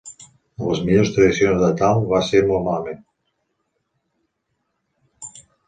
En 0.61 0.61
les 0.69 0.79
millors 0.87 1.11
tradicions 1.17 1.59
de 1.65 1.69
tal, 1.83 2.01
va 2.15 2.23
ser 2.31 2.41
molt 2.49 2.67
malament. 2.69 3.05